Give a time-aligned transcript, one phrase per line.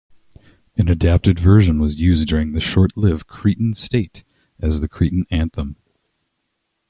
[0.77, 4.23] An adapted version was used during the short-lived Cretan State
[4.59, 5.75] as the Cretan Anthem.